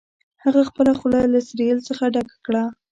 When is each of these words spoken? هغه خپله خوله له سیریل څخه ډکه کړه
هغه 0.43 0.61
خپله 0.69 0.91
خوله 0.99 1.19
له 1.33 1.39
سیریل 1.47 1.79
څخه 1.89 2.03
ډکه 2.13 2.35
کړه 2.45 2.63